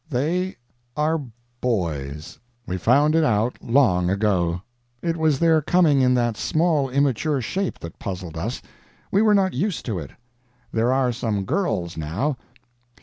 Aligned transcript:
They 0.09 0.55
are 0.97 1.21
boys; 1.61 2.39
we 2.65 2.77
found 2.77 3.13
it 3.13 3.23
out 3.23 3.59
long 3.61 4.09
ago. 4.09 4.63
It 5.03 5.15
was 5.15 5.37
their 5.37 5.61
coming 5.61 6.01
in 6.01 6.15
that 6.15 6.37
small 6.37 6.89
immature 6.89 7.39
shape 7.39 7.77
that 7.81 7.99
puzzled 7.99 8.35
us; 8.35 8.63
we 9.11 9.21
were 9.21 9.35
not 9.35 9.53
used 9.53 9.85
to 9.85 9.99
it. 9.99 10.09
There 10.73 10.91
are 10.91 11.11
some 11.11 11.45
girls 11.45 11.97
now. 11.97 12.35